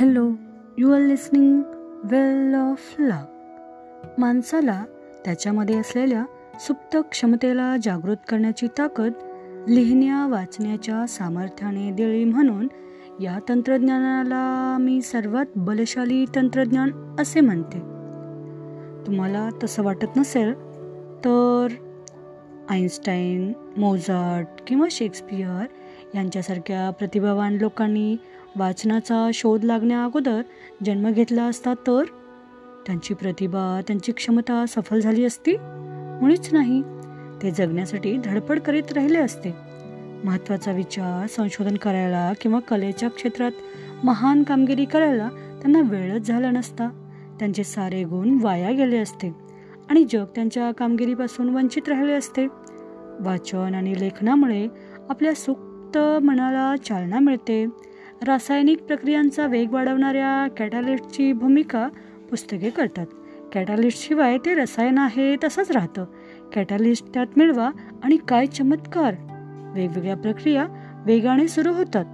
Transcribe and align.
Hello 0.00 0.30
you 0.78 0.92
are 0.92 1.00
listening 1.00 1.62
well 2.04 2.54
of 2.54 2.94
luck. 2.98 3.30
माणसाला 4.18 4.84
त्याच्यामध्ये 5.24 5.78
असलेल्या 5.78 6.24
सुप्त 6.60 6.96
क्षमतेला 7.10 7.76
जागृत 7.82 8.16
करण्याची 8.28 8.66
ताकद 8.66 9.12
लिहिण्या 9.68 10.26
वाचण्याच्या 10.26 11.06
सामर्थ्याने 11.06 11.90
देळी 11.90 12.24
म्हणून 12.24 12.68
या 13.20 13.38
तंत्रज्ञानाला 13.48 14.76
मी 14.80 15.02
सर्वात 15.02 15.46
बलशाली 15.56 16.24
तंत्रज्ञान 16.36 17.16
असे 17.20 17.40
म्हणते. 17.40 17.78
तुम्हाला 19.06 19.48
तसं 19.64 19.82
वाटत 19.82 20.16
नसेल 20.16 20.52
तर 21.24 21.66
आईन्स्टाईन 22.68 23.52
मोझार्ट 23.76 24.62
किंवा 24.66 24.86
शेक्सपियर 24.90 25.64
यांच्यासारख्या 26.14 26.90
प्रतिभावान 26.90 27.54
लोकांनी 27.54 28.16
वाचनाचा 28.56 29.30
शोध 29.34 29.64
लागण्या 29.64 30.04
अगोदर 30.04 30.42
जन्म 30.84 31.10
घेतला 31.10 31.44
असता 31.44 31.74
तर? 31.74 32.02
त्यांची 32.86 33.14
प्रतिभा 33.14 33.80
त्यांची 33.86 34.12
क्षमता 34.12 34.64
सफल 34.68 35.00
झाली 35.00 35.24
असती? 35.24 35.56
मुळीच 36.20 36.54
नाही. 36.54 36.82
ते 37.42 37.50
जगण्यासाठी 37.50 38.16
धडपड 38.24 38.60
करीत 38.60 38.92
राहिले 38.92 39.18
असते. 39.18 39.54
महत्त्वाचा 40.24 40.72
विचार 40.72 41.26
संशोधन 41.26 41.76
करायला 41.76 42.32
किंवा 42.40 42.60
कलेच्या 42.60 43.10
क्षेत्रात 43.10 43.50
महान 44.04 44.42
कामगिरी 44.42 44.84
करायला 44.84 45.28
त्यांना 45.28 45.80
वेळच 45.80 46.26
झाला 46.26 46.50
नसता. 46.50 46.88
त्यांचे 47.38 47.64
सारे 47.64 48.04
गुण 48.04 48.38
वाया 48.42 48.70
गेले 48.70 48.98
असते 48.98 49.34
आणि 49.90 50.04
जग 50.12 50.24
त्यांच्या 50.24 50.70
कामगिरीपासून 50.70 51.48
वंचित 51.48 51.88
राहिले 51.88 52.12
असते. 52.12 52.46
वाचन 53.20 53.74
आणि 53.74 54.00
लेखनामुळे 54.00 54.68
आपल्या 55.08 55.34
सुख 55.34 55.56
मुक्त 55.88 56.24
मनाला 56.24 56.76
चालना 56.76 57.18
मिळते. 57.18 57.66
रासायनिक 58.22 58.82
प्रक्रियांचा 58.82 59.46
वेग 59.46 59.72
वाढवणाऱ्या 59.72 60.48
कॅटालिस्टची 60.56 61.32
भूमिका 61.32 61.88
पुस्तके 62.30 62.70
करतात. 62.70 63.06
कॅटालिस्टशिवाय 63.52 64.38
ते 64.38 64.54
रसायन 64.54 64.98
आहे 64.98 65.36
तसंच 65.44 65.70
राहतं. 65.70 66.04
कॅटालिस्ट 66.54 67.14
त्यात 67.14 67.26
मिळवा 67.36 67.70
आणि 68.04 68.16
काय 68.28 68.46
चमत्कार? 68.46 69.14
वेगवेगळ्या 69.74 70.16
प्रक्रिया 70.16 70.66
वेगाने 71.06 71.48
सुरू 71.48 71.72
होतात. 71.72 72.04